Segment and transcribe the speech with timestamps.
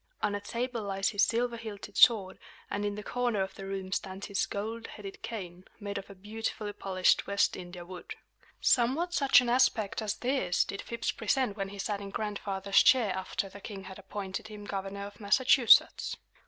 [0.23, 2.39] On a table lies his silver hilted sword;
[2.71, 6.15] and in the corner of the room stands his gold headed cane, made of a
[6.15, 8.15] beautifully polished West India wood
[8.59, 13.13] Somewhat such an aspect as this did Phips present when he sat in Grandfather's chair
[13.13, 16.17] after the king had appointed him Governor of Massachusetts.